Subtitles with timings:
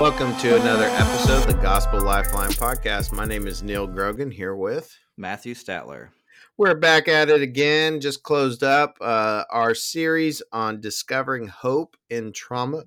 [0.00, 3.10] Welcome to another episode of the Gospel Lifeline podcast.
[3.10, 6.10] My name is Neal Grogan here with Matthew Statler.
[6.56, 8.00] We're back at it again.
[8.00, 12.84] Just closed up uh, our series on discovering hope in trauma.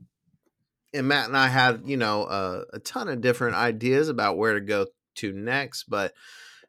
[0.93, 4.53] And Matt and I had, you know, uh, a ton of different ideas about where
[4.53, 6.13] to go to next, but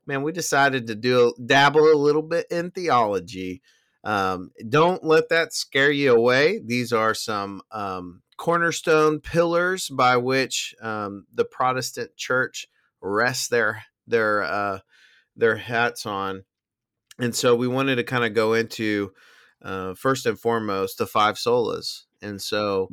[0.07, 3.63] man, we decided to do dabble a little bit in theology.
[4.03, 6.59] Um, don't let that scare you away.
[6.59, 12.67] These are some um, cornerstone pillars by which um, the Protestant Church
[13.01, 14.79] rests their their uh,
[15.37, 16.43] their hats on,
[17.21, 19.13] and so we wanted to kind of go into
[19.63, 22.89] uh, first and foremost the five solas, and so.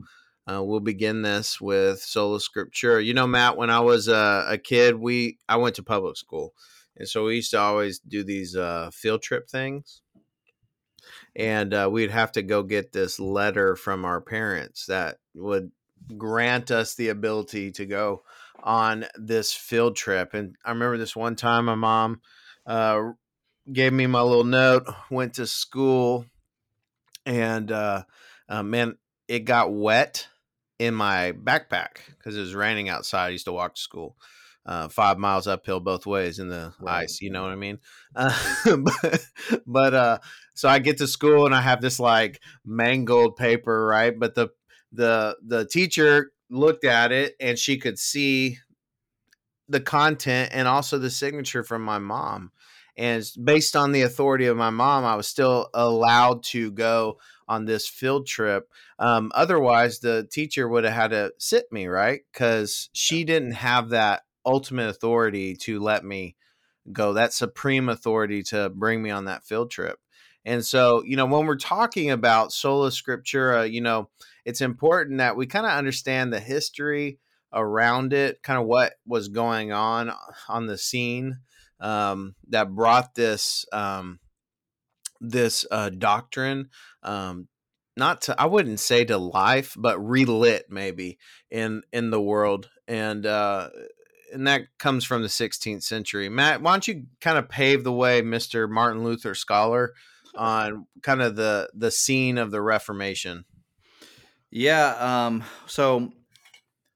[0.47, 3.05] Uh, we'll begin this with sola scriptura.
[3.05, 6.55] You know, Matt, when I was uh, a kid, we I went to public school,
[6.97, 10.01] and so we used to always do these uh, field trip things
[11.35, 15.71] and uh, we'd have to go get this letter from our parents that would
[16.17, 18.23] grant us the ability to go
[18.63, 20.33] on this field trip.
[20.33, 22.21] And I remember this one time my mom
[22.65, 23.11] uh,
[23.71, 26.25] gave me my little note, went to school,
[27.25, 28.03] and uh,
[28.47, 30.27] uh, man, it got wet
[30.79, 33.27] in my backpack because it was raining outside.
[33.27, 34.15] I used to walk to school
[34.69, 37.01] uh, five miles uphill both ways in the right.
[37.01, 37.21] ice.
[37.21, 37.79] You know what I mean?
[38.15, 38.31] Uh,
[38.77, 39.25] but
[39.65, 40.19] but uh,
[40.53, 44.13] so I get to school and I have this like mangled paper, right?
[44.17, 44.49] But the
[44.91, 48.59] the the teacher looked at it and she could see
[49.67, 52.51] the content and also the signature from my mom.
[52.95, 57.17] And based on the authority of my mom, I was still allowed to go
[57.47, 58.69] on this field trip.
[58.99, 62.21] Um, otherwise, the teacher would have had to sit me, right?
[62.31, 66.35] Because she didn't have that ultimate authority to let me
[66.91, 69.99] go, that supreme authority to bring me on that field trip.
[70.45, 74.09] And so, you know, when we're talking about sola scriptura, you know,
[74.45, 77.19] it's important that we kind of understand the history
[77.53, 80.11] around it, kind of what was going on
[80.47, 81.39] on the scene
[81.79, 84.19] um, that brought this um,
[85.21, 86.69] this uh, doctrine
[87.03, 87.47] um,
[87.99, 91.19] not to I wouldn't say to life, but relit maybe
[91.51, 92.69] in in the world.
[92.87, 93.69] And uh,
[94.33, 96.29] and that comes from the 16th century.
[96.29, 99.93] Matt, why don't you kind of pave the way, Mister Martin Luther scholar,
[100.35, 103.45] on kind of the the scene of the Reformation?
[104.51, 104.95] Yeah.
[104.99, 106.11] Um, so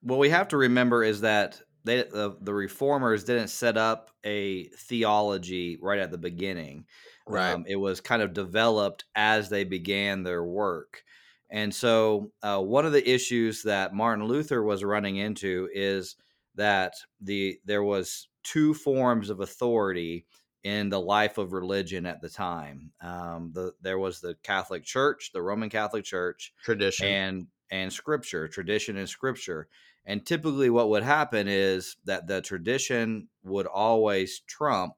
[0.02, 4.64] what we have to remember is that they the, the reformers didn't set up a
[4.78, 6.86] theology right at the beginning.
[7.26, 7.52] Right.
[7.52, 11.02] Um, it was kind of developed as they began their work.
[11.50, 16.16] And so, uh, one of the issues that Martin Luther was running into is
[16.56, 20.26] that the there was two forms of authority
[20.62, 22.90] in the life of religion at the time.
[23.00, 28.48] Um, the there was the Catholic Church, the Roman Catholic Church, tradition, and and Scripture,
[28.48, 29.68] tradition and Scripture.
[30.06, 34.94] And typically, what would happen is that the tradition would always trump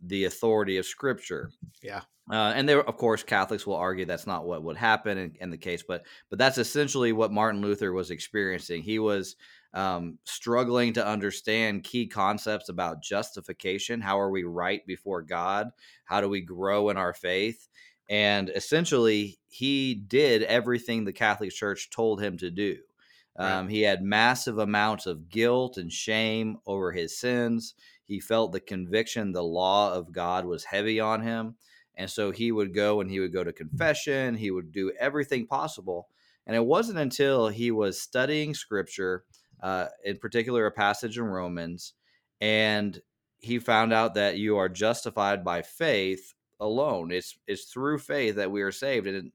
[0.00, 1.50] the authority of Scripture.
[1.82, 2.02] Yeah.
[2.30, 5.50] Uh, and there, of course, Catholics will argue that's not what would happen in, in
[5.50, 8.82] the case, but but that's essentially what Martin Luther was experiencing.
[8.82, 9.36] He was
[9.76, 14.00] um, struggling to understand key concepts about justification.
[14.00, 15.68] How are we right before God?
[16.06, 17.68] How do we grow in our faith?
[18.08, 22.78] And essentially, he did everything the Catholic Church told him to do.
[23.38, 27.74] Um, He had massive amounts of guilt and shame over his sins.
[28.04, 31.56] He felt the conviction, the law of God was heavy on him.
[31.96, 34.36] And so he would go and he would go to confession.
[34.36, 36.08] He would do everything possible.
[36.46, 39.24] And it wasn't until he was studying scripture
[39.62, 41.94] uh, in particular a passage in Romans,
[42.40, 43.00] and
[43.38, 47.10] he found out that you are justified by faith alone.
[47.10, 49.32] It's it's through faith that we are saved, and,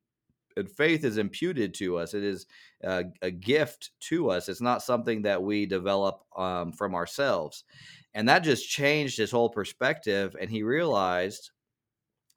[0.56, 2.14] and faith is imputed to us.
[2.14, 2.46] It is
[2.84, 4.50] a, a, gift to us.
[4.50, 7.64] It's not something that we develop um, from ourselves,
[8.14, 10.36] and that just changed his whole perspective.
[10.40, 11.52] And he realized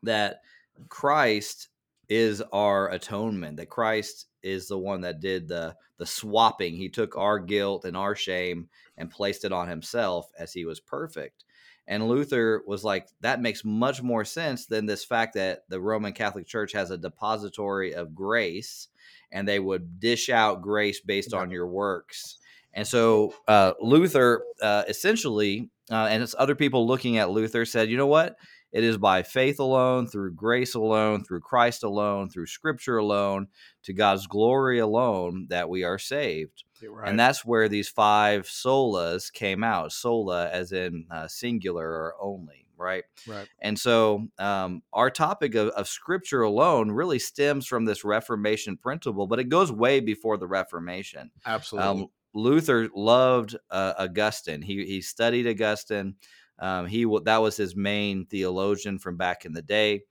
[0.02, 0.40] that
[0.88, 1.68] Christ
[2.08, 3.56] is our atonement.
[3.56, 6.76] That Christ is the one that did the the swapping.
[6.76, 10.80] He took our guilt and our shame and placed it on himself as he was
[10.80, 11.44] perfect.
[11.86, 16.12] And Luther was like, that makes much more sense than this fact that the Roman
[16.12, 18.88] Catholic Church has a depository of grace
[19.30, 22.38] and they would dish out grace based on your works.
[22.72, 27.90] And so uh, Luther uh, essentially, uh, and it's other people looking at Luther said,
[27.90, 28.36] you know what?
[28.74, 33.46] It is by faith alone, through grace alone, through Christ alone, through scripture alone,
[33.84, 36.64] to God's glory alone that we are saved.
[36.82, 37.08] Right.
[37.08, 42.66] And that's where these five solas came out sola as in uh, singular or only,
[42.76, 43.04] right?
[43.28, 43.46] Right.
[43.60, 49.28] And so um, our topic of, of scripture alone really stems from this Reformation principle,
[49.28, 51.30] but it goes way before the Reformation.
[51.46, 51.88] Absolutely.
[51.88, 54.62] Um, Luther loved uh, Augustine.
[54.62, 56.16] He he studied Augustine.
[56.58, 60.02] Um, he that was his main theologian from back in the day,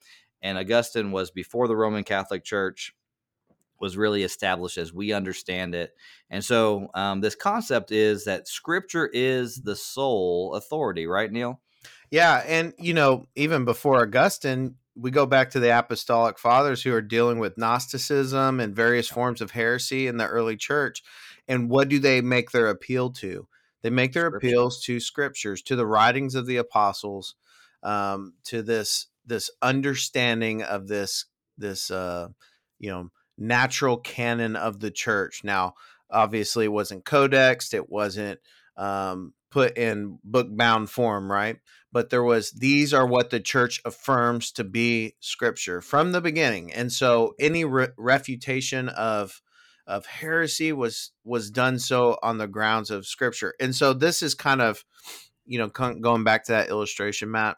[0.41, 2.93] and Augustine was before the Roman Catholic Church
[3.79, 5.93] was really established as we understand it.
[6.29, 11.59] And so um, this concept is that Scripture is the sole authority, right, Neal?
[12.09, 16.93] Yeah, and you know, even before Augustine, we go back to the apostolic fathers who
[16.93, 21.03] are dealing with Gnosticism and various forms of heresy in the early church.
[21.47, 23.47] And what do they make their appeal to?
[23.83, 27.35] They make their appeals to scriptures, to the writings of the apostles,
[27.83, 31.25] um, to this this understanding of this
[31.57, 32.29] this uh,
[32.79, 35.41] you know natural canon of the church.
[35.43, 35.73] Now,
[36.09, 38.39] obviously, it wasn't codexed, it wasn't
[38.77, 41.57] um, put in book bound form, right?
[41.91, 46.73] But there was these are what the church affirms to be scripture from the beginning,
[46.73, 49.41] and so any re- refutation of
[49.85, 54.33] of heresy was was done so on the grounds of scripture, and so this is
[54.33, 54.83] kind of
[55.45, 57.57] you know going back to that illustration, Matt.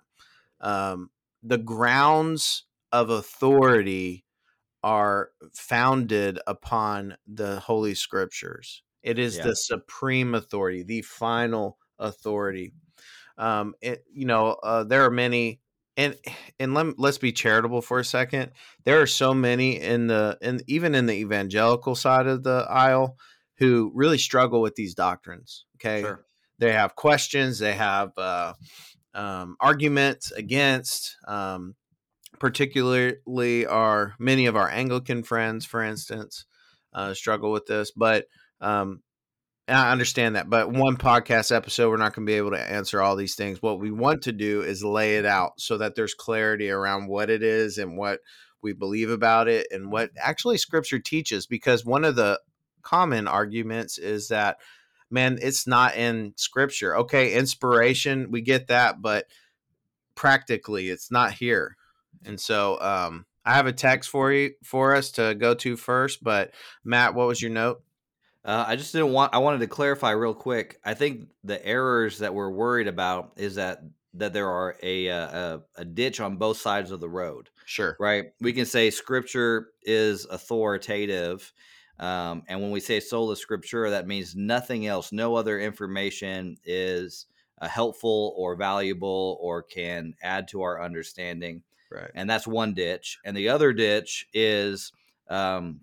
[0.61, 1.09] Um,
[1.43, 4.25] the grounds of authority
[4.83, 8.83] are founded upon the holy scriptures.
[9.01, 9.43] It is yeah.
[9.43, 12.73] the supreme authority, the final authority.
[13.37, 15.59] Um, it, you know, uh, there are many,
[15.97, 16.15] and
[16.59, 18.51] and let, let's be charitable for a second.
[18.83, 23.17] There are so many in the, and even in the evangelical side of the aisle,
[23.57, 25.65] who really struggle with these doctrines.
[25.77, 26.25] Okay, sure.
[26.59, 28.53] they have questions, they have uh,
[29.13, 31.17] um, arguments against.
[31.27, 31.75] Um,
[32.39, 36.45] particularly our many of our Anglican friends, for instance,
[36.93, 37.91] uh, struggle with this.
[37.91, 38.25] But
[38.61, 39.01] um,
[39.67, 40.49] I understand that.
[40.49, 43.61] But one podcast episode, we're not going to be able to answer all these things.
[43.61, 47.29] What we want to do is lay it out so that there's clarity around what
[47.29, 48.19] it is and what
[48.61, 51.47] we believe about it and what actually Scripture teaches.
[51.47, 52.39] Because one of the
[52.83, 54.57] common arguments is that
[55.09, 59.25] man it's not in scripture okay inspiration we get that but
[60.13, 61.77] practically it's not here
[62.25, 66.23] and so um, I have a text for you for us to go to first.
[66.23, 66.51] But
[66.83, 67.83] Matt, what was your note?
[68.45, 69.33] Uh, I just didn't want.
[69.33, 70.79] I wanted to clarify real quick.
[70.85, 73.81] I think the errors that we're worried about is that
[74.13, 77.49] that there are a, a a ditch on both sides of the road.
[77.65, 77.97] Sure.
[77.99, 78.25] Right.
[78.39, 81.51] We can say Scripture is authoritative,
[81.99, 85.11] um, and when we say sola scriptura, that means nothing else.
[85.11, 87.25] No other information is
[87.61, 91.63] uh, helpful or valuable or can add to our understanding.
[91.89, 92.11] Right.
[92.13, 93.19] And that's one ditch.
[93.23, 94.91] And the other ditch is
[95.29, 95.81] um,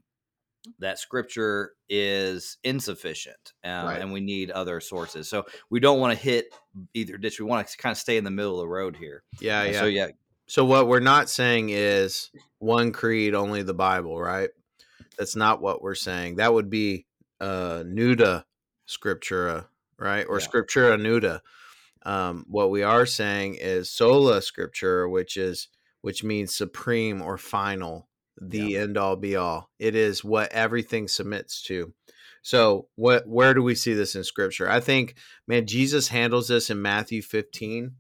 [0.79, 4.01] that scripture is insufficient uh, right.
[4.01, 5.29] and we need other sources.
[5.29, 6.55] So we don't want to hit
[6.95, 7.41] either ditch.
[7.41, 9.23] We want to kind of stay in the middle of the road here.
[9.41, 9.65] Yeah.
[9.65, 9.81] yeah.
[9.81, 10.09] So, yeah.
[10.47, 14.51] So what we're not saying is one creed, only the Bible, right?
[15.19, 16.37] That's not what we're saying.
[16.37, 17.07] That would be
[17.41, 18.45] uh, nuda
[18.87, 19.67] scriptura,
[19.99, 20.27] right?
[20.29, 20.47] Or yeah.
[20.47, 21.41] scriptura nuda.
[22.05, 25.69] Um, what we are saying is sola scriptura, which is
[26.01, 28.09] which means supreme or final,
[28.41, 28.81] the yeah.
[28.81, 29.71] end all be all.
[29.79, 31.93] It is what everything submits to.
[32.43, 34.69] So, what where do we see this in scripture?
[34.69, 35.15] I think
[35.47, 37.93] man Jesus handles this in Matthew 15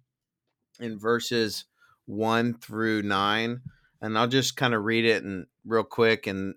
[0.80, 1.64] in verses
[2.06, 3.60] 1 through 9,
[4.00, 6.54] and I'll just kind of read it and real quick and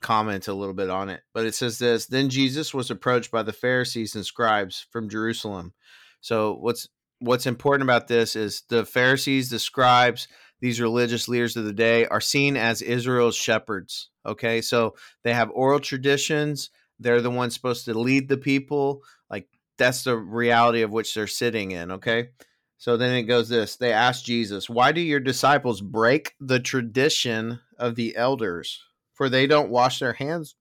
[0.00, 1.22] comment a little bit on it.
[1.34, 5.72] But it says this, then Jesus was approached by the Pharisees and scribes from Jerusalem.
[6.20, 10.28] So, what's what's important about this is the Pharisees, the scribes,
[10.60, 14.10] these religious leaders of the day are seen as Israel's shepherds.
[14.24, 16.70] Okay, so they have oral traditions.
[16.98, 19.02] They're the ones supposed to lead the people.
[19.30, 19.48] Like
[19.78, 21.92] that's the reality of which they're sitting in.
[21.92, 22.30] Okay,
[22.78, 27.60] so then it goes this they ask Jesus, Why do your disciples break the tradition
[27.78, 28.82] of the elders?
[29.12, 30.56] For they don't wash their hands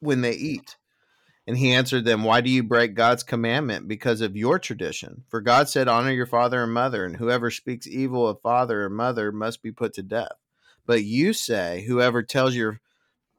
[0.00, 0.76] when they eat.
[1.46, 3.86] And he answered them, Why do you break God's commandment?
[3.86, 5.24] Because of your tradition.
[5.28, 8.90] For God said, Honor your father and mother, and whoever speaks evil of father or
[8.90, 10.32] mother must be put to death.
[10.86, 12.80] But you say, Whoever tells your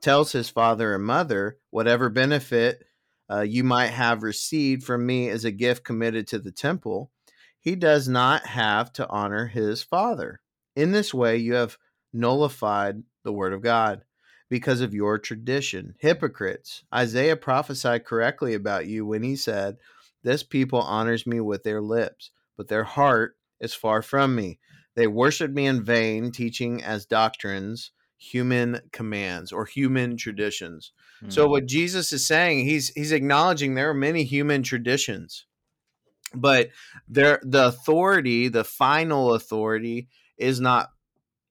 [0.02, 2.86] tells his father and mother whatever benefit
[3.32, 7.10] uh, you might have received from me as a gift committed to the temple,
[7.60, 10.42] he does not have to honor his father.
[10.76, 11.80] In this way, you have
[12.14, 14.04] nullified the word of God
[14.50, 15.96] because of your tradition.
[16.00, 16.84] Hypocrites.
[16.94, 19.78] Isaiah prophesied correctly about you when he said,
[20.24, 24.60] This people honors me with their lips, but their heart is far from me.
[24.96, 30.92] They worship me in vain, teaching as doctrines human commands or human traditions.
[31.18, 31.32] Mm-hmm.
[31.32, 31.52] So hmm.
[31.52, 35.46] what Jesus is saying, he's he's acknowledging there are many human traditions.
[36.34, 36.70] But
[37.08, 40.92] there the authority, the final authority is not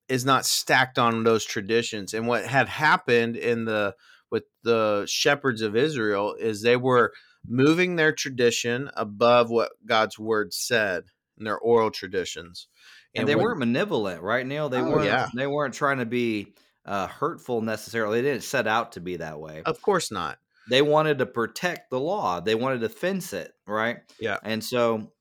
[0.09, 2.15] is not stacked on those traditions.
[2.15, 3.95] And what had happened in the
[4.31, 7.13] with the shepherds of Israel is they were
[7.47, 11.05] moving their tradition above what God's word said
[11.39, 12.67] in their oral traditions.
[13.15, 14.69] And, and they when, weren't malevolent, right, Neal?
[14.69, 15.29] They oh, weren't yeah.
[15.35, 18.21] they weren't trying to be uh, hurtful necessarily.
[18.21, 19.63] They didn't set out to be that way.
[19.65, 20.39] Of course not.
[20.69, 22.41] They wanted to protect the law.
[22.41, 23.99] They wanted to fence it, right?
[24.19, 24.39] Yeah.
[24.43, 25.13] And so,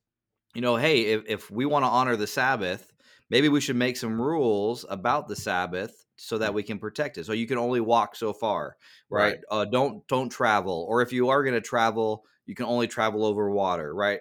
[0.54, 2.90] you know, hey, if, if we want to honor the Sabbath,
[3.34, 7.26] maybe we should make some rules about the Sabbath so that we can protect it.
[7.26, 8.76] So you can only walk so far,
[9.10, 9.30] right?
[9.32, 9.38] right.
[9.50, 13.24] Uh, don't don't travel, or if you are going to travel, you can only travel
[13.24, 14.20] over water, right?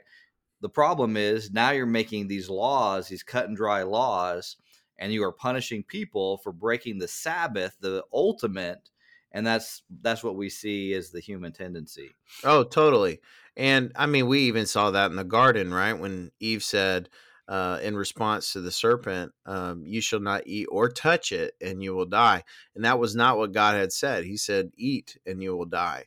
[0.62, 4.58] The problem is now you're making these laws, these cut and dry laws,
[4.98, 8.90] and you are punishing people for breaking the Sabbath, the ultimate,
[9.32, 12.10] and that's that's what we see as the human tendency.
[12.44, 13.20] Oh, totally.
[13.56, 15.94] And I mean, we even saw that in the garden, right?
[15.94, 17.10] When Eve said,
[17.48, 21.84] uh, in response to the serpent, um, You shall not eat or touch it, and
[21.84, 22.44] you will die.
[22.76, 24.24] And that was not what God had said.
[24.24, 26.06] He said, Eat, and you will die.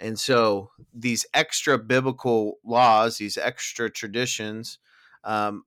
[0.00, 4.78] And so these extra biblical laws, these extra traditions,
[5.24, 5.64] um,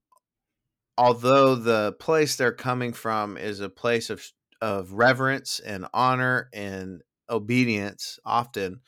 [0.96, 4.26] although the place they're coming from is a place of,
[4.60, 8.80] of reverence and honor and obedience, often,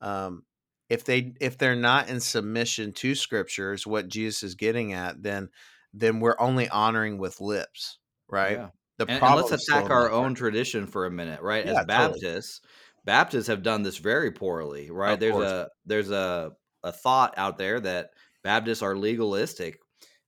[0.00, 0.44] um,
[0.92, 5.48] if they if they're not in submission to scriptures, what Jesus is getting at, then
[5.94, 8.58] then we're only honoring with lips, right?
[8.58, 8.68] Yeah.
[8.98, 11.64] The and, and let's attack our own tradition for a minute, right?
[11.64, 13.06] Yeah, As Baptists, totally.
[13.06, 15.14] Baptists have done this very poorly, right?
[15.14, 15.50] Of there's course.
[15.50, 18.10] a there's a a thought out there that
[18.44, 19.78] Baptists are legalistic,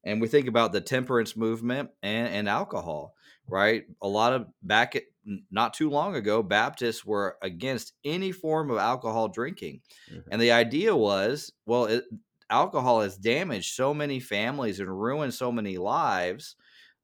[0.02, 3.14] and we think about the temperance movement and, and alcohol,
[3.46, 3.84] right?
[4.00, 5.02] A lot of back at,
[5.50, 10.28] not too long ago, Baptists were against any form of alcohol drinking, mm-hmm.
[10.30, 12.04] and the idea was, well, it,
[12.50, 16.56] alcohol has damaged so many families and ruined so many lives.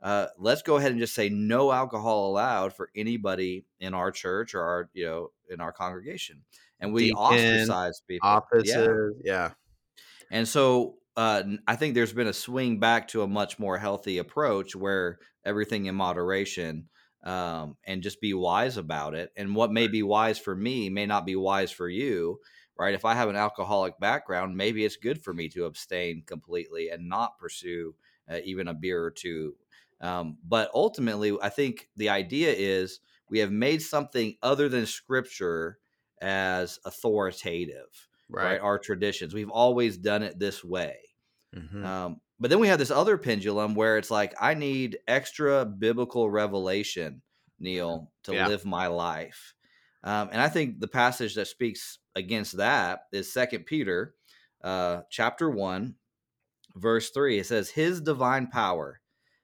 [0.03, 4.55] Uh, let's go ahead and just say no alcohol allowed for anybody in our church
[4.55, 6.43] or our, you know, in our congregation.
[6.79, 8.29] And we Deacon, ostracize people.
[8.29, 9.33] Offices, yeah.
[9.33, 9.51] yeah.
[10.31, 14.19] And so uh, I think there's been a swing back to a much more healthy
[14.19, 16.89] approach where everything in moderation
[17.23, 19.31] um, and just be wise about it.
[19.37, 22.41] And what may be wise for me may not be wise for you
[22.81, 22.95] right?
[22.95, 27.11] If I have an alcoholic background, maybe it's good for me to abstain completely and
[27.11, 27.95] not pursue
[28.29, 29.55] uh, even a beer or two.
[30.01, 35.79] Um, but ultimately, I think the idea is we have made something other than scripture
[36.23, 38.53] as authoritative, right?
[38.53, 38.61] right?
[38.61, 39.35] Our traditions.
[39.35, 40.97] We've always done it this way.
[41.55, 41.85] Mm-hmm.
[41.85, 46.31] Um, but then we have this other pendulum where it's like, I need extra biblical
[46.31, 47.21] revelation,
[47.59, 48.49] Neal, to yeah.
[48.49, 49.55] live my life.
[50.03, 54.15] Um, and I think the passage that speaks against that is Second Peter,
[54.65, 55.97] uh, chapter one,
[56.75, 57.39] verse three.
[57.39, 59.01] It says, "His divine power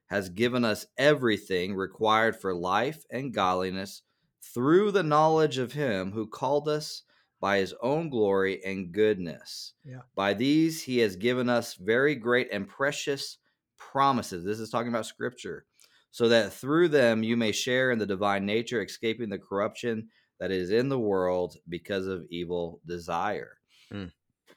[0.06, 4.02] has given us everything required for life and godliness
[4.40, 7.02] through the knowledge of Him who called us."
[7.46, 9.74] By his own glory and goodness.
[9.84, 10.00] Yeah.
[10.16, 13.38] By these he has given us very great and precious
[13.78, 14.44] promises.
[14.44, 15.64] This is talking about scripture.
[16.10, 20.08] So that through them you may share in the divine nature, escaping the corruption
[20.40, 23.58] that is in the world because of evil desire.
[23.94, 24.10] Mm.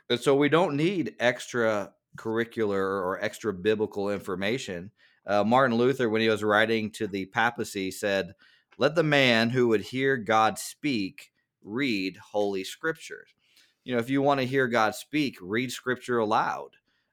[0.10, 4.90] And so we don't need extra curricular or extra biblical information.
[5.28, 8.34] Uh, Martin Luther, when he was writing to the papacy, said,
[8.80, 11.30] Let the man who would hear God speak
[11.64, 13.30] read Holy Scriptures.
[13.84, 16.72] You know, if you want to hear God speak, read Scripture aloud.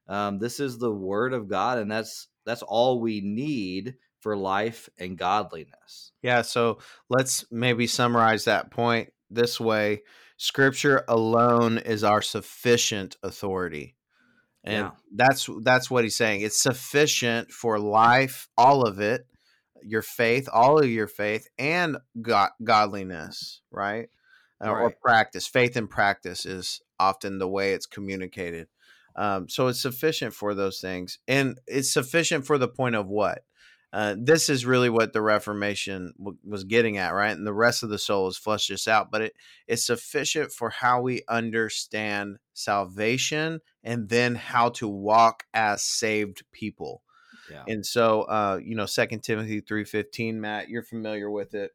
[0.08, 4.88] Um, this is the Word of God, and that's that's all we need for life
[4.98, 6.12] and godliness.
[6.22, 10.02] Yeah, so let's maybe summarize that point this way
[10.36, 13.96] Scripture alone is our sufficient authority.
[14.64, 14.90] And yeah.
[15.14, 16.40] that's that's what he's saying.
[16.40, 19.26] It's sufficient for life, all of it,
[19.82, 24.08] your faith, all of your faith, and God, godliness, right?
[24.60, 24.70] Right?
[24.70, 25.46] Or practice.
[25.46, 28.68] Faith and practice is often the way it's communicated.
[29.14, 33.44] Um, so it's sufficient for those things, and it's sufficient for the point of what
[33.92, 37.34] uh, this is really what the Reformation w- was getting at, right?
[37.34, 39.34] And the rest of the solas flushed this out, but it
[39.66, 46.44] it is sufficient for how we understand salvation and then how to walk as saved
[46.52, 47.02] people.
[47.50, 47.64] Yeah.
[47.68, 51.70] And so, uh, you know, Second Timothy three fifteen, Matt, you're familiar with it.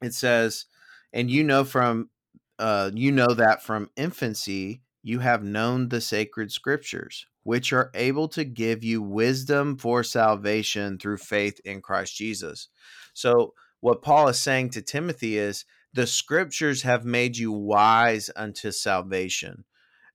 [0.00, 0.66] It says,
[1.14, 2.10] "And you know from,
[2.58, 8.26] uh, you know that from infancy you have known the sacred scriptures." which are able
[8.26, 12.68] to give you wisdom for salvation through faith in Christ Jesus.
[13.12, 18.72] So, what Paul is saying to Timothy is the scriptures have made you wise unto
[18.72, 19.64] salvation.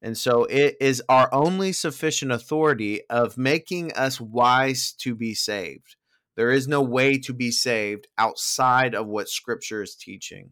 [0.01, 5.95] And so it is our only sufficient authority of making us wise to be saved.
[6.35, 10.49] There is no way to be saved outside of what scripture is teaching.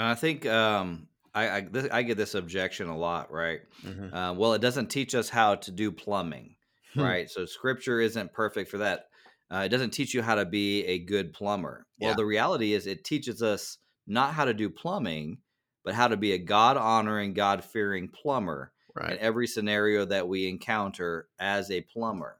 [0.00, 3.60] And I think um, I I, this, I get this objection a lot, right?
[3.84, 4.14] Mm-hmm.
[4.14, 6.54] Uh, well, it doesn't teach us how to do plumbing,
[6.94, 7.02] hmm.
[7.02, 7.30] right?
[7.30, 9.10] So Scripture isn't perfect for that.
[9.52, 11.84] Uh, it doesn't teach you how to be a good plumber.
[12.00, 12.16] Well, yeah.
[12.16, 13.76] the reality is, it teaches us
[14.06, 15.36] not how to do plumbing,
[15.84, 19.12] but how to be a God honoring, God fearing plumber right.
[19.12, 22.38] in every scenario that we encounter as a plumber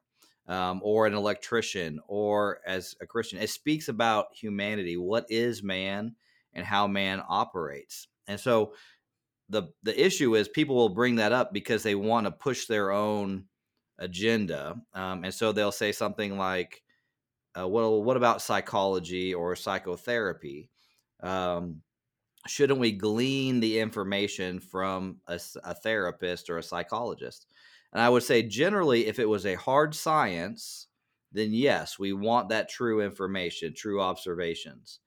[0.49, 3.39] um, or an electrician or as a Christian.
[3.39, 4.97] It speaks about humanity.
[4.97, 6.15] What is man
[6.55, 8.09] and how man operates?
[8.27, 8.75] And so
[9.49, 12.93] the the issue is people will bring that up because they want to push their
[12.93, 13.45] own
[13.99, 16.83] agenda, um, and so they'll say something like,
[17.59, 20.71] uh, "Well, what about psychology or psychotherapy?"
[21.23, 21.83] Um,
[22.47, 27.47] shouldn't we glean the information from a, a, therapist or a psychologist?
[27.93, 30.87] And I would say, generally, if it was a hard science,
[31.33, 35.01] then yes, we want that true information, true observations.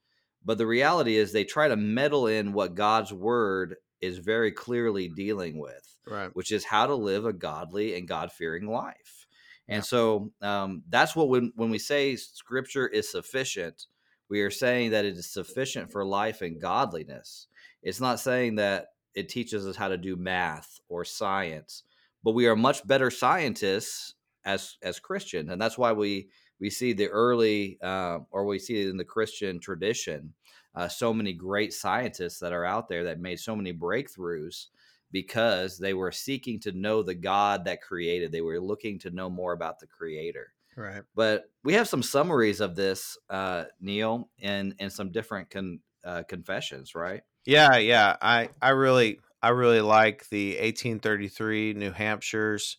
[0.46, 5.08] But the reality is, they try to meddle in what God's word is very clearly
[5.08, 6.30] dealing with, right.
[6.34, 9.26] which is how to live a godly and God fearing life.
[9.68, 9.84] And yeah.
[9.84, 13.88] so um, that's what when, when we say scripture is sufficient,
[14.30, 17.48] we are saying that it is sufficient for life and godliness.
[17.82, 21.84] It's not saying that it teaches us how to do math or science,
[22.24, 26.30] but we are much better scientists as as Christians, and that's why we
[26.64, 30.34] we see the early uh, or we see in the Christian tradition
[30.74, 34.68] uh, so many great scientists that are out there that made so many breakthroughs
[35.12, 38.32] because they were seeking to know the God that created.
[38.32, 40.54] They were looking to know more about the Creator.
[40.78, 41.02] Right.
[41.14, 46.24] But we have some summaries of this, uh, Neal, and and some different con, uh,
[46.30, 47.24] confessions, right?
[47.46, 48.16] Yeah, yeah.
[48.22, 52.78] I I really I really like the 1833 New Hampshire's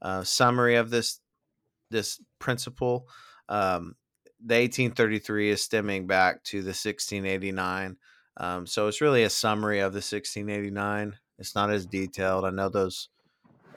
[0.00, 1.18] uh, summary of this
[1.94, 3.08] this principle.
[3.48, 3.94] Um,
[4.44, 7.96] the 1833 is stemming back to the 1689.
[8.36, 11.16] Um, so it's really a summary of the 1689.
[11.38, 12.44] It's not as detailed.
[12.44, 13.08] I know those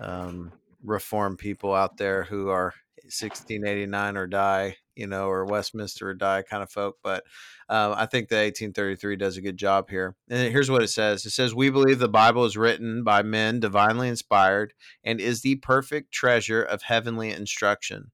[0.02, 0.52] um,
[0.84, 6.42] reform people out there who are 1689 or die, you know, or Westminster or die
[6.42, 6.98] kind of folk.
[7.04, 7.24] But
[7.70, 10.16] um, I think the 1833 does a good job here.
[10.30, 13.60] And here's what it says it says, We believe the Bible is written by men
[13.60, 18.12] divinely inspired and is the perfect treasure of heavenly instruction.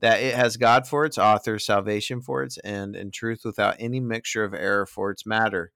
[0.00, 4.00] That it has God for its author, salvation for its end, and truth without any
[4.00, 5.72] mixture of error for its matter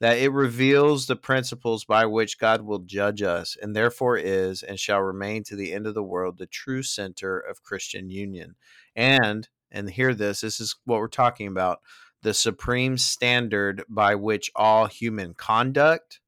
[0.00, 4.80] that it reveals the principles by which God will judge us, and therefore is and
[4.80, 8.56] shall remain to the end of the world the true center of Christian union.
[8.96, 11.80] And, and hear this, this is what we're talking about
[12.22, 16.20] the supreme standard by which all human conduct,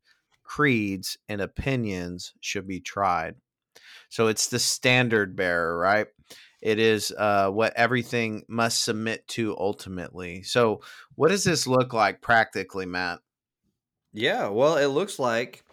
[0.42, 3.34] creeds, and opinions should be tried.
[4.08, 6.06] So it's the standard bearer, right?
[6.62, 10.44] It is uh, what everything must submit to ultimately.
[10.44, 10.80] So,
[11.16, 13.18] what does this look like practically, Matt?
[14.12, 15.64] Yeah, well, it looks like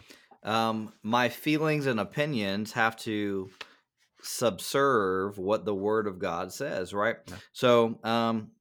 [0.44, 3.52] um, my feelings and opinions have to
[4.22, 7.18] subserve what the Word of God says, right?
[7.28, 7.36] Yeah.
[7.54, 8.52] So, um,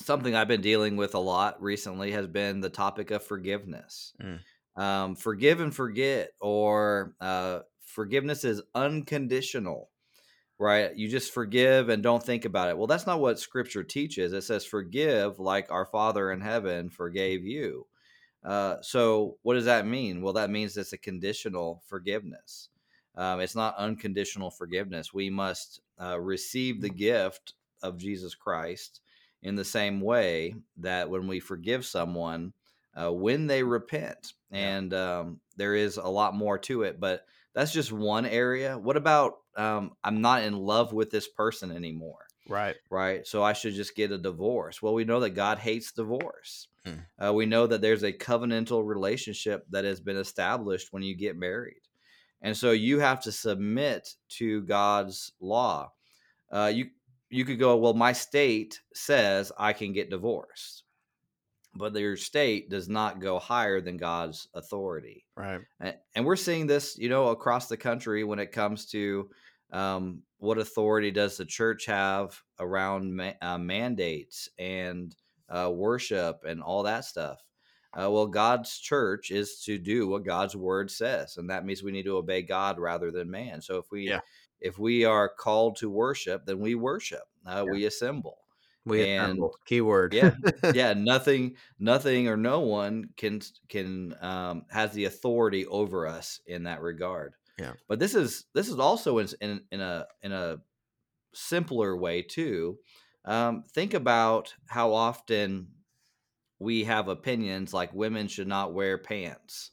[0.00, 4.14] something I've been dealing with a lot recently has been the topic of forgiveness.
[4.22, 4.40] Mm.
[4.80, 9.90] Um, forgive and forget, or uh, forgiveness is unconditional,
[10.58, 10.94] right?
[10.96, 12.78] You just forgive and don't think about it.
[12.78, 14.32] Well, that's not what Scripture teaches.
[14.32, 17.86] It says, "Forgive like our Father in heaven forgave you."
[18.44, 20.22] Uh, so, what does that mean?
[20.22, 22.68] Well, that means it's a conditional forgiveness.
[23.16, 25.12] Um, it's not unconditional forgiveness.
[25.12, 29.00] We must uh, receive the gift of Jesus Christ
[29.42, 32.52] in the same way that when we forgive someone,
[32.94, 37.72] uh, when they repent, and um, there is a lot more to it, but that's
[37.72, 38.78] just one area.
[38.78, 42.26] What about um, I'm not in love with this person anymore?
[42.48, 42.76] Right.
[42.90, 43.26] Right.
[43.26, 44.82] So I should just get a divorce.
[44.82, 46.68] Well, we know that God hates divorce.
[46.84, 47.24] Hmm.
[47.24, 51.36] Uh, we know that there's a covenantal relationship that has been established when you get
[51.36, 51.82] married.
[52.42, 55.92] And so you have to submit to God's law.
[56.50, 56.86] Uh, you
[57.28, 60.82] you could go, well, my state says I can get divorced,
[61.74, 65.24] but your state does not go higher than God's authority.
[65.36, 65.60] Right.
[65.78, 69.30] And, and we're seeing this, you know, across the country when it comes to
[69.72, 75.14] um, what authority does the church have around ma- uh, mandates and
[75.48, 77.40] uh, worship and all that stuff?
[77.92, 81.92] Uh, well, God's church is to do what God's word says, and that means we
[81.92, 83.60] need to obey God rather than man.
[83.60, 84.20] So if we yeah.
[84.60, 87.24] if we are called to worship, then we worship.
[87.44, 87.72] Uh, yeah.
[87.72, 88.38] We assemble.
[88.84, 89.56] We and, assemble.
[89.66, 90.14] Keyword.
[90.14, 90.34] yeah,
[90.74, 90.94] yeah.
[90.94, 96.82] Nothing, nothing, or no one can can um, has the authority over us in that
[96.82, 97.34] regard.
[97.58, 97.72] Yeah.
[97.88, 100.58] But this is this is also in in, in a in a
[101.34, 102.78] simpler way too.
[103.24, 105.68] Um, think about how often
[106.60, 109.70] we have opinions like women should not wear pants.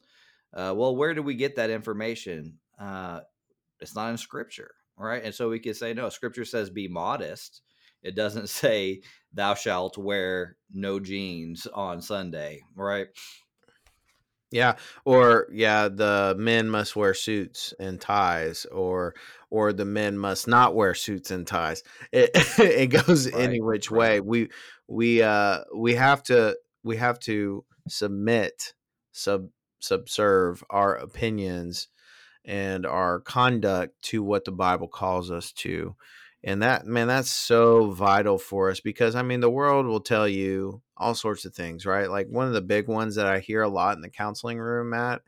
[0.54, 2.58] Uh, well, where do we get that information?
[2.80, 3.20] Uh,
[3.82, 5.24] it's not in scripture, right?
[5.24, 7.62] And so we could say, no, scripture says be modest.
[8.02, 9.02] It doesn't say
[9.34, 13.08] thou shalt wear no jeans on Sunday, right?
[14.50, 19.14] Yeah, or yeah, the men must wear suits and ties, or
[19.50, 21.84] or the men must not wear suits and ties.
[22.14, 23.92] It it goes Right, any which right.
[23.92, 24.22] way.
[24.22, 24.50] We
[24.88, 28.74] we uh we have to we have to submit
[29.12, 31.88] sub subserve our opinions
[32.46, 35.96] and our conduct to what the Bible calls us to.
[36.44, 40.28] And that, man, that's so vital for us because I mean, the world will tell
[40.28, 42.10] you all sorts of things, right?
[42.10, 44.92] Like one of the big ones that I hear a lot in the counseling room,
[44.92, 45.22] Matt,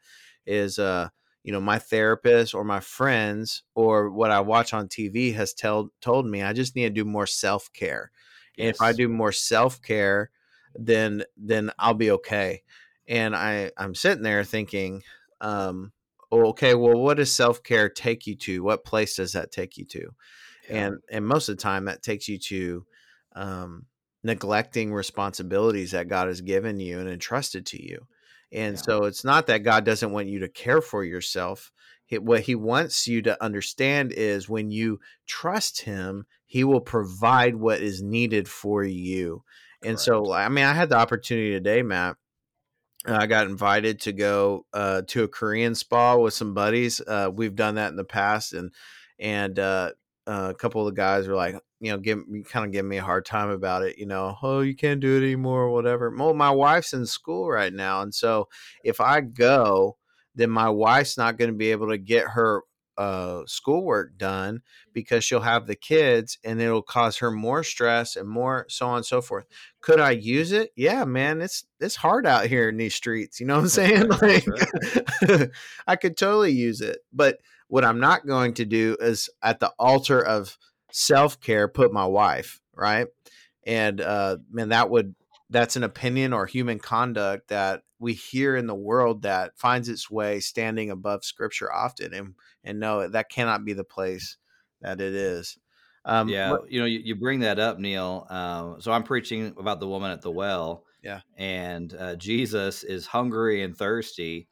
[0.45, 1.09] is, uh,
[1.43, 5.89] you know, my therapist or my friends or what I watch on TV has told
[6.01, 8.11] told me I just need to do more self care.
[8.57, 10.31] And if I do more self care,
[10.75, 12.63] then then I'll be okay.
[13.07, 15.03] And I I'm sitting there thinking,
[15.41, 15.91] um,
[16.31, 18.63] oh, okay, well, what does self care take you to?
[18.63, 20.09] What place does that take you to?
[20.69, 20.87] Yeah.
[20.87, 22.85] And and most of the time, that takes you to
[23.35, 23.85] um,
[24.23, 28.07] neglecting responsibilities that God has given you and entrusted to you.
[28.51, 28.81] And Yeah.
[28.83, 31.71] so it's not that God doesn't want you to care for yourself.
[32.11, 37.81] What He wants you to understand is when you trust Him, He will provide what
[37.81, 39.43] is needed for you.
[39.83, 40.01] And Correct.
[40.01, 42.17] so, I mean, I had the opportunity today, Matt.
[43.05, 46.99] I got invited to go uh, to a Korean spa with some buddies.
[47.05, 48.73] Uh, we've done that in the past, and
[49.17, 49.91] and uh,
[50.27, 52.97] uh, a couple of the guys were like, you know, give kind of giving me
[52.97, 53.97] a hard time about it.
[53.97, 56.09] You know, oh, you can't do it anymore, or whatever.
[56.09, 58.49] Well, my wife's in school right now, and so
[58.83, 59.97] if I go,
[60.35, 62.63] then my wife's not going to be able to get her
[62.99, 64.61] uh, schoolwork done
[64.93, 68.97] because she'll have the kids, and it'll cause her more stress and more so on
[68.97, 69.45] and so forth
[69.81, 70.71] could I use it?
[70.75, 73.39] Yeah, man, it's it's hard out here in these streets.
[73.39, 74.09] You know what I'm saying?
[74.21, 75.51] Like,
[75.87, 76.99] I could totally use it.
[77.13, 80.57] But what I'm not going to do is at the altar of
[80.91, 83.07] self care put my wife right,
[83.65, 85.15] and uh, man, that would
[85.49, 90.09] that's an opinion or human conduct that we hear in the world that finds its
[90.09, 94.37] way standing above Scripture often, and and no, that cannot be the place
[94.81, 95.57] that it is.
[96.05, 98.25] Um, Yeah, what, you know, you, you bring that up, Neal.
[98.29, 103.05] Um, so I'm preaching about the woman at the well, yeah, and uh, Jesus is
[103.05, 104.47] hungry and thirsty,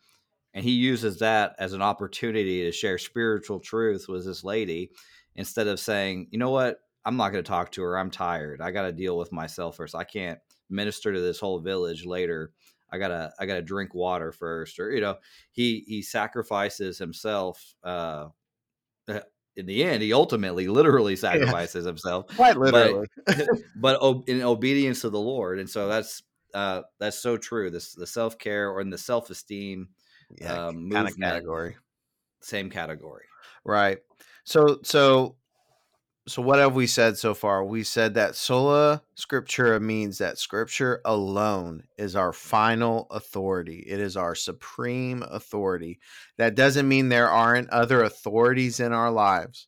[0.54, 4.92] and he uses that as an opportunity to share spiritual truth with this lady
[5.36, 7.98] instead of saying, you know what, I'm not going to talk to her.
[7.98, 8.60] I'm tired.
[8.60, 9.96] I got to deal with myself first.
[9.96, 12.52] I can't minister to this whole village later.
[12.92, 15.18] I gotta, I gotta drink water first, or you know,
[15.52, 17.76] he he sacrifices himself.
[17.84, 18.30] Uh,
[19.08, 19.22] uh,
[19.56, 23.08] in the end, he ultimately, literally yeah, sacrifices himself, quite but literally.
[23.76, 26.24] but o- in obedience to the Lord, and so that's
[26.54, 27.70] uh, that's so true.
[27.70, 29.90] This the self care or in the self esteem
[30.40, 31.76] yeah, um, kind of category.
[32.42, 33.26] same category.
[33.64, 34.00] Right.
[34.44, 35.38] So so
[36.28, 37.64] so what have we said so far?
[37.64, 43.86] We said that sola scriptura means that scripture alone is our final authority.
[43.88, 46.00] It is our supreme authority.
[46.38, 49.68] That doesn't mean there aren't other authorities in our lives,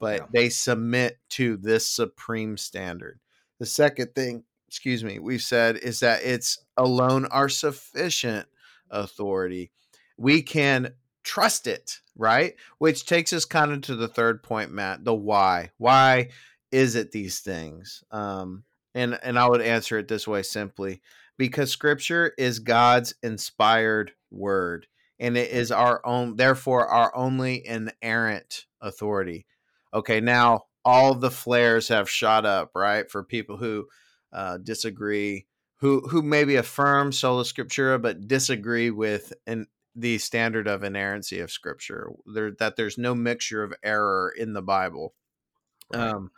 [0.00, 3.20] but Yeah, they submit to this supreme standard.
[3.58, 8.46] The second thing, excuse me, we've said is that it's alone our sufficient
[8.90, 9.72] authority.
[10.16, 10.94] We can
[11.28, 12.54] trust it, right?
[12.78, 15.70] Which takes us kind of to the third point, Matt, the why.
[15.76, 16.30] Why
[16.72, 18.02] is it these things?
[18.10, 18.64] Um,
[18.94, 21.02] and and I would answer it this way simply
[21.36, 24.86] because scripture is God's inspired word
[25.20, 29.46] and it is our own therefore our only inerrant authority.
[29.92, 33.10] Okay, now all the flares have shot up, right?
[33.10, 33.86] For people who
[34.32, 39.66] uh, disagree, who who maybe affirm sola scriptura but disagree with an
[40.00, 44.62] the standard of inerrancy of scripture there that there's no mixture of error in the
[44.62, 45.14] bible
[45.92, 46.00] right.
[46.10, 46.30] um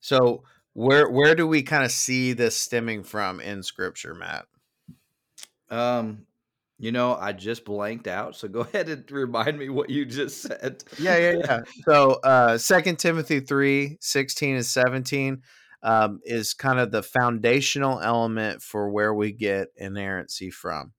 [0.00, 4.46] so where where do we kind of see this stemming from in scripture matt
[5.70, 6.26] Um,
[6.78, 10.42] you know, I just blanked out, so go ahead and remind me what you just
[10.42, 10.82] said.
[10.98, 15.42] yeah yeah yeah so uh second timothy 3 16 and 17
[15.82, 20.92] um, is kind of the foundational element for where we get inerrancy from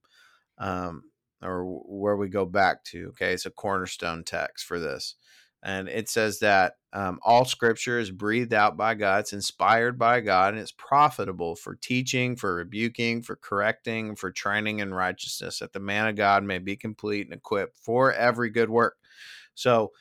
[0.59, 1.03] um,
[1.41, 3.07] or where we go back to.
[3.09, 5.15] Okay, it's a cornerstone text for this.
[5.63, 10.21] And it says that um, all scripture is breathed out by God, it's inspired by
[10.21, 15.73] God, and it's profitable for teaching, for rebuking, for correcting, for training in righteousness, that
[15.73, 18.97] the man of God may be complete and equipped for every good work.
[19.55, 19.91] So,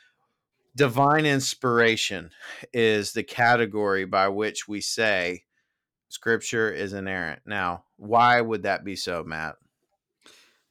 [0.77, 2.31] divine inspiration
[2.73, 5.44] is the category by which we say
[6.09, 7.40] scripture is inerrant.
[7.47, 9.57] Now, why would that be so, Matt?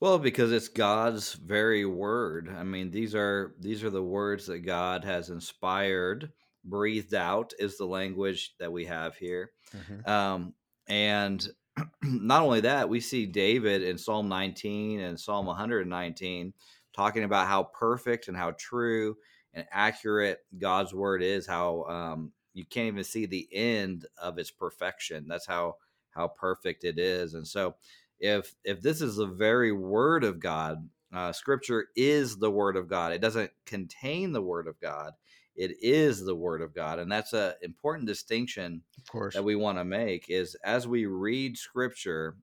[0.04, 2.54] Well, because it's God's very word.
[2.54, 6.34] I mean, these are these are the words that God has inspired,
[6.66, 9.52] breathed out is the language that we have here.
[9.74, 10.12] Mm-hmm.
[10.12, 10.56] Um,
[10.90, 11.48] and
[12.04, 16.54] not only that, we see David in Psalm 19 and Psalm 119
[16.94, 19.16] talking about how perfect and how true
[19.54, 24.52] and accurate God's word is, how um, you can't even see the end of its
[24.52, 25.28] perfection.
[25.30, 25.78] That's how
[26.12, 27.36] how perfect it is.
[27.36, 27.76] And so
[28.24, 32.88] if if this is the very word of God, uh, scripture is the word of
[32.88, 33.12] God.
[33.12, 35.12] It doesn't contain the word of God.
[35.58, 37.00] It is the word of God.
[37.00, 39.36] And that's an important distinction of course.
[39.36, 42.38] that we want to make is as we read scripture,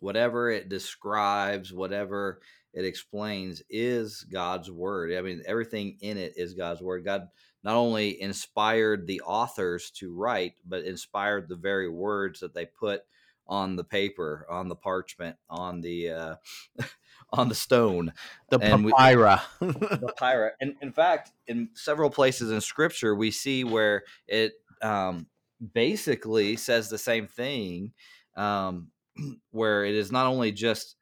[0.00, 2.40] whatever it describes, whatever
[2.72, 5.12] it explains is God's word.
[5.12, 7.04] I mean, everything in it is God's word.
[7.04, 7.28] God
[7.62, 13.02] not only inspired the authors to write, but inspired the very words that they put
[13.46, 16.34] on the paper, on the parchment, on the uh,
[17.32, 18.12] on the stone,
[18.50, 19.40] the papyra.
[19.60, 20.50] the papyra.
[20.60, 24.52] And in fact, in several places in Scripture, we see where it
[24.82, 25.26] um,
[25.72, 27.92] basically says the same thing,
[28.36, 28.88] um,
[29.50, 30.96] where it is not only just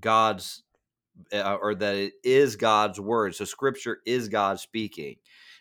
[0.00, 0.62] God's
[1.32, 3.34] uh, or that it is God's word.
[3.34, 5.16] So Scripture is God speaking.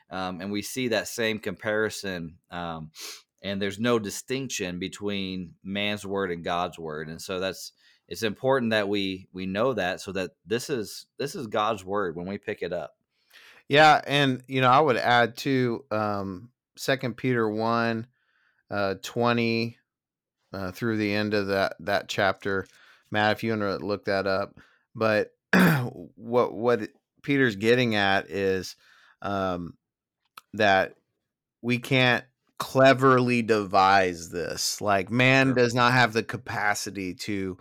[0.10, 2.92] Um, and we see that same comparison um,
[3.42, 7.10] and there's no distinction between man's word and God's word.
[7.10, 7.72] And so that's
[8.08, 12.16] it's important that we we know that so that this is this is God's word
[12.16, 12.96] when we pick it up.
[13.68, 18.08] Yeah, and you know, I would add to um second Peter 1
[18.70, 19.78] uh 20
[20.54, 22.68] uh, through the end of that that chapter.
[23.12, 24.58] Matt, if you want to look that up.
[24.96, 26.90] But what what
[27.24, 28.76] Peter's getting at is
[29.22, 29.76] um
[30.54, 30.96] that
[31.62, 32.24] we can't
[32.58, 34.82] cleverly devise this.
[34.82, 37.58] Like man does not have the capacity to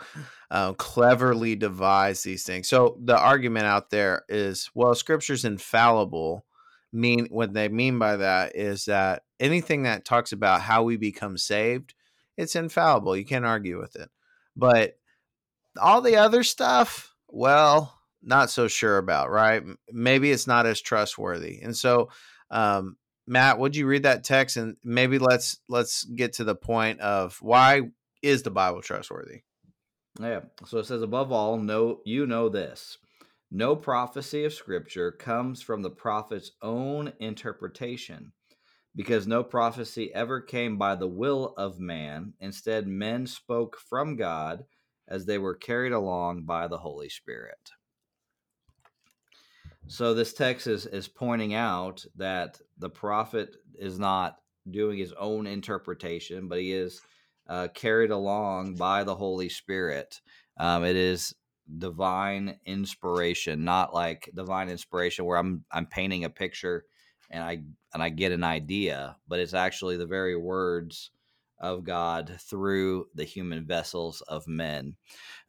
[0.51, 2.69] uh, cleverly devise these things.
[2.69, 6.45] So the argument out there is, well, Scripture's infallible.
[6.93, 11.37] Mean what they mean by that is that anything that talks about how we become
[11.37, 11.95] saved,
[12.39, 13.17] it's infallible.
[13.17, 14.09] You can't argue with it.
[14.57, 14.99] But
[15.79, 19.63] all the other stuff, well, not so sure about, right?
[19.93, 21.61] Maybe it's not as trustworthy.
[21.61, 22.09] And so
[22.51, 27.01] um, Matt, would you read that text and maybe let's let's get to the point
[27.01, 27.91] of why
[28.23, 29.43] is the Bible trustworthy?
[30.21, 30.41] Yeah.
[30.67, 32.99] So it says above all, know you know this.
[33.51, 38.33] No prophecy of scripture comes from the prophet's own interpretation,
[38.95, 42.33] because no prophecy ever came by the will of man.
[42.41, 44.65] Instead, men spoke from God
[45.07, 47.71] as they were carried along by the Holy Spirit.
[49.89, 54.37] So this text is, is pointing out that the prophet is not
[54.69, 57.01] doing his own interpretation, but he is
[57.49, 60.21] uh, carried along by the Holy Spirit.
[60.59, 61.35] Um, it is
[61.79, 66.85] divine inspiration, not like divine inspiration where I'm I'm painting a picture
[67.31, 67.63] and I
[67.95, 71.11] and I get an idea, but it's actually the very words
[71.59, 74.97] of God through the human vessels of men.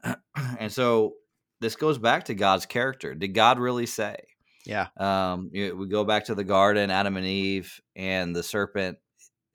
[0.59, 1.15] and so
[1.59, 3.15] this goes back to God's character.
[3.15, 4.17] Did God really say?
[4.65, 4.87] Yeah.
[4.97, 8.97] Um, you, we go back to the garden, Adam and Eve, and the serpent.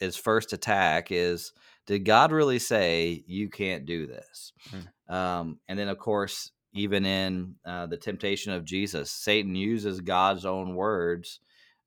[0.01, 1.53] His first attack is,
[1.87, 4.53] did God really say you can't do this?
[4.71, 5.15] Hmm.
[5.15, 10.47] Um, and then, of course, even in uh, the temptation of Jesus, Satan uses God's
[10.47, 11.41] own words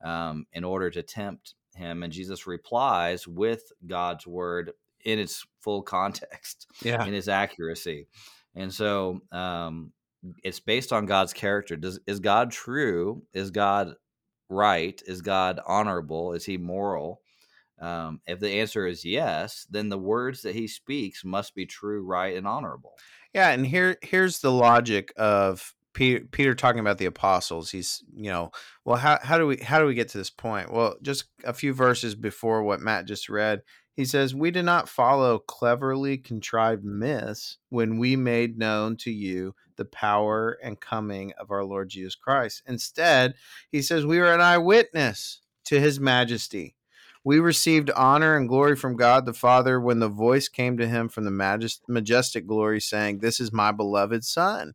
[0.04, 4.72] um, in order to tempt him, and Jesus replies with God's word
[5.04, 8.08] in its full context, yeah, in its accuracy.
[8.56, 9.92] And so, um,
[10.44, 11.76] it's based on God's character.
[11.76, 13.24] Does is God true?
[13.34, 13.96] Is God
[14.50, 15.02] right?
[15.06, 16.34] Is God honorable?
[16.34, 17.22] Is he moral?
[17.80, 22.06] Um, if the answer is yes, then the words that he speaks must be true,
[22.06, 22.94] right, and honorable.
[23.34, 27.72] Yeah, and here here's the logic of Peter, Peter talking about the apostles.
[27.72, 28.52] He's, you know,
[28.86, 30.72] well, how how do we how do we get to this point?
[30.72, 33.62] Well, just a few verses before what Matt just read,
[33.96, 39.56] he says, We did not follow cleverly contrived myths when we made known to you
[39.78, 42.64] the power and coming of our Lord Jesus Christ.
[42.68, 43.36] Instead,
[43.72, 46.76] he says, We are an eyewitness to his majesty.
[47.24, 51.10] We received honor and glory from God the Father when the voice came to him
[51.10, 54.74] from the majestic glory, saying, This is my beloved Son,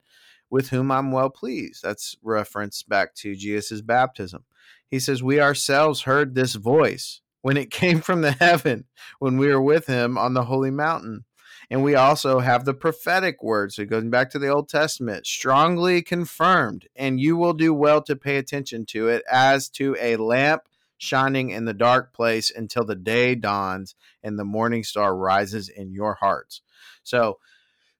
[0.51, 1.85] with whom I'm well pleased.
[1.85, 4.45] That's reference back to Jesus' baptism.
[4.89, 8.87] He says, We ourselves heard this voice when it came from the heaven
[9.21, 11.25] when we were with him on the holy mountain.
[11.71, 13.73] And we also have the prophetic word.
[13.73, 18.17] So going back to the Old Testament, strongly confirmed, and you will do well to
[18.17, 20.63] pay attention to it as to a lamp
[20.99, 25.93] shining in the dark place until the day dawns and the morning star rises in
[25.93, 26.61] your hearts.
[27.05, 27.39] So,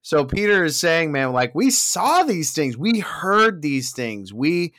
[0.01, 4.73] so Peter is saying, man, like we saw these things, we heard these things, we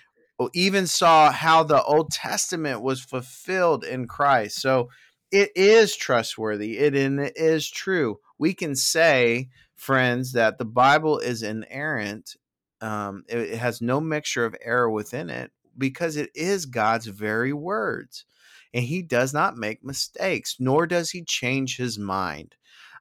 [0.54, 4.60] even saw how the Old Testament was fulfilled in Christ.
[4.60, 4.90] So
[5.32, 6.78] it is trustworthy.
[6.78, 8.20] It, it is true.
[8.38, 12.36] We can say, friends, that the Bible is inerrant.
[12.80, 17.52] Um, it, it has no mixture of error within it because it is God's very
[17.52, 18.26] words.
[18.74, 22.54] And he does not make mistakes, nor does he change his mind.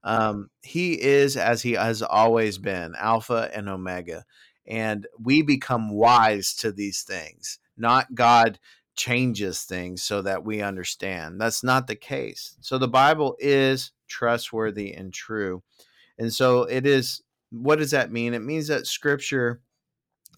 [0.04, 4.26] Um, he is as he has always been, Alpha and Omega.
[4.66, 8.60] And we become wise to these things, not God
[8.96, 11.40] changes things so that we understand.
[11.40, 12.56] That's not the case.
[12.62, 15.64] So the Bible is trustworthy and true.
[16.18, 17.22] And so it is.
[17.52, 18.34] What does that mean?
[18.34, 19.62] It means that scripture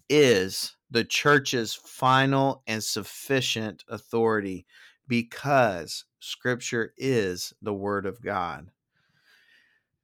[0.10, 4.66] is the church's final and sufficient authority
[5.08, 8.70] because scripture is the word of God.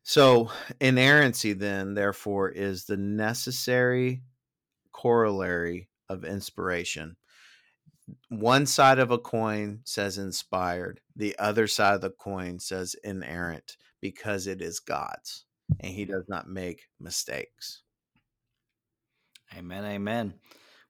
[0.03, 4.23] So, inerrancy, then, therefore, is the necessary
[4.91, 7.15] corollary of inspiration.
[8.29, 13.77] One side of a coin says inspired, the other side of the coin says inerrant
[14.01, 15.45] because it is God's
[15.79, 17.81] and He does not make mistakes.
[19.57, 19.83] Amen.
[19.85, 20.33] Amen.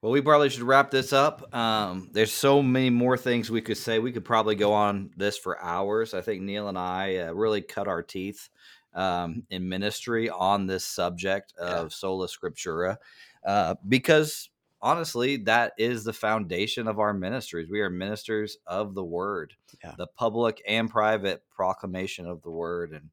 [0.02, 1.54] Well, we probably should wrap this up.
[1.54, 3.98] Um, there's so many more things we could say.
[3.98, 6.14] We could probably go on this for hours.
[6.14, 8.48] I think Neal and I uh, really cut our teeth
[8.94, 11.88] um, in ministry on this subject of yeah.
[11.90, 12.96] sola scriptura
[13.44, 14.48] uh, because
[14.82, 19.94] honestly that is the foundation of our ministries we are ministers of the word yeah.
[19.98, 23.10] the public and private proclamation of the word and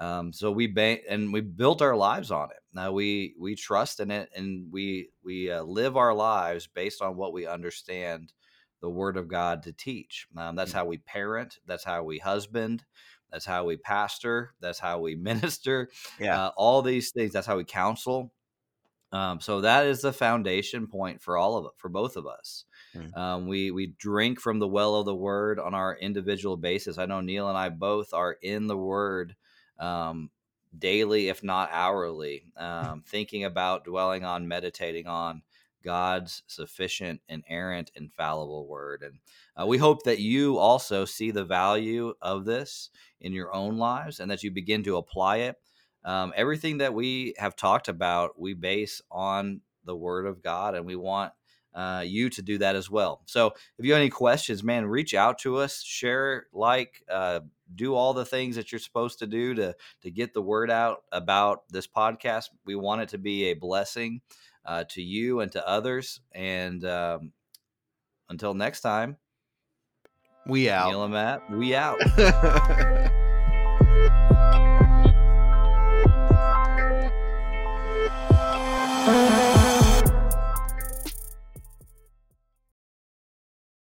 [0.00, 4.00] um, so we ba- and we built our lives on it now we we trust
[4.00, 8.32] in it and we we uh, live our lives based on what we understand
[8.80, 10.78] the word of god to teach um, that's mm-hmm.
[10.78, 12.84] how we parent that's how we husband
[13.34, 14.54] that's how we pastor.
[14.60, 15.90] That's how we minister.
[16.20, 16.40] Yeah.
[16.40, 17.32] Uh, all these things.
[17.32, 18.32] That's how we counsel.
[19.14, 22.64] Um, so that is the foundation point for all of it, for both of us.
[22.96, 23.16] Mm.
[23.16, 26.98] Um, we we drink from the well of the word on our individual basis.
[26.98, 29.36] I know Neal and I both are in the word
[29.78, 30.30] um,
[30.76, 35.42] daily, if not hourly, um, thinking about, dwelling on, meditating on
[35.84, 39.02] God's sufficient, inerrant, infallible word.
[39.02, 39.18] And
[39.56, 44.18] uh, we hope that you also see the value of this in your own lives
[44.18, 45.56] and that you begin to apply it.
[46.04, 50.84] Um, everything that we have talked about, we base on the word of God, and
[50.84, 51.32] we want
[51.74, 53.22] uh, you to do that as well.
[53.26, 57.40] So if you have any questions, man, reach out to us, share, like, uh,
[57.74, 61.02] do all the things that you're supposed to do to to get the word out
[61.10, 62.50] about this podcast.
[62.64, 64.20] We want it to be a blessing
[64.64, 66.20] uh, to you and to others.
[66.32, 67.32] And um,
[68.28, 69.16] until next time,
[70.46, 70.90] we out.
[70.90, 71.98] Neal and Matt, we out.